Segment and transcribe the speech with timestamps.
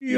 [0.00, 0.14] Grüezi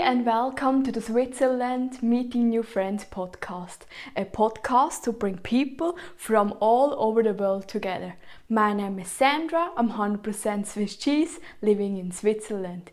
[0.00, 3.82] and welcome to the Switzerland Meeting New Friends podcast,
[4.16, 8.16] a podcast to bring people from all over the world together.
[8.48, 12.90] My name is Sandra, I'm 100% Swiss cheese living in Switzerland.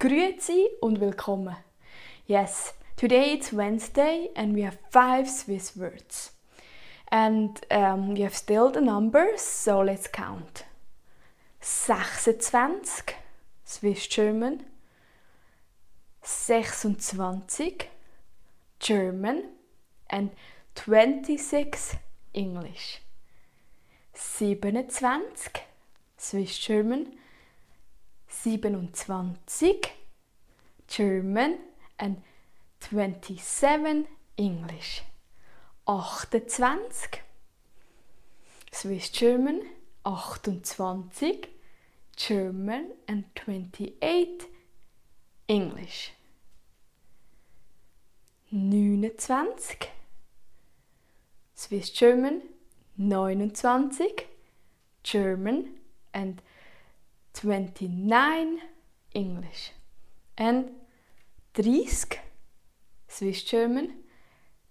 [0.00, 1.54] Grüezi und willkommen.
[2.26, 6.32] Yes, today it's Wednesday and we have five Swiss words.
[7.08, 10.64] And um, we have still the numbers, so let's count.
[11.60, 13.14] 26,
[13.64, 14.64] Swiss German.
[16.22, 17.84] 26
[18.80, 19.44] German
[20.10, 20.30] and
[20.74, 21.96] 26
[22.34, 23.00] English.
[24.14, 25.22] 27
[26.16, 27.12] Swiss German,
[28.28, 29.38] 27
[30.88, 31.58] German
[31.98, 32.22] and
[32.90, 35.02] 27 English.
[35.88, 37.20] 28
[38.70, 39.62] Swiss German,
[40.04, 41.48] 28
[42.14, 44.46] German and 28
[45.48, 46.12] English.
[48.50, 49.48] 29
[51.56, 52.42] Swiss German
[52.96, 54.26] 29
[55.02, 55.74] German
[56.14, 56.40] and
[57.34, 58.60] 29
[59.12, 59.72] English.
[60.38, 60.70] And
[61.54, 62.25] 30
[63.16, 63.94] Swiss German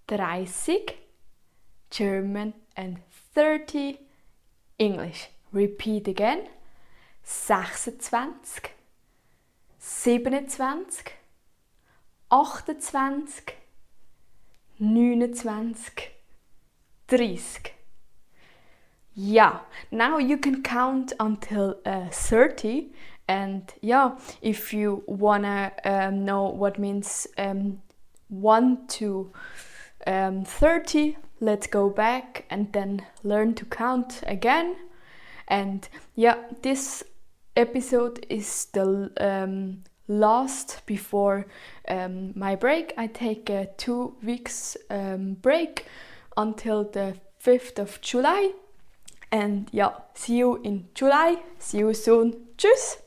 [0.08, 0.96] 30
[1.90, 3.00] German and
[3.34, 3.98] 30
[4.78, 5.30] English.
[5.52, 6.48] Repeat again.
[7.24, 8.36] 26 27
[14.78, 15.76] 28 29,
[17.08, 17.40] 30.
[19.16, 22.92] Yeah, now you can count until uh, 30
[23.28, 27.82] and yeah, if you wanna um, know what means um,
[28.30, 29.32] 1 to
[30.08, 34.76] um, 30, let's go back and then learn to count again.
[35.48, 37.04] And yeah, this
[37.56, 41.48] episode is the um, last before
[41.88, 42.94] um, my break.
[42.98, 45.86] I take a two weeks um, break
[46.38, 48.52] until the 5th of July.
[49.32, 51.38] And yeah, see you in July.
[51.60, 52.36] See you soon.
[52.58, 52.98] Tschüss.